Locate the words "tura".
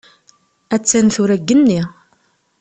1.13-1.35